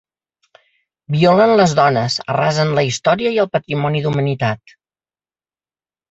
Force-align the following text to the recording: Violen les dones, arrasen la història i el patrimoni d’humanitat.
Violen 1.15 1.51
les 1.59 1.75
dones, 1.79 2.15
arrasen 2.35 2.71
la 2.79 2.83
història 2.87 3.33
i 3.35 3.37
el 3.43 3.49
patrimoni 3.57 4.01
d’humanitat. 4.07 4.73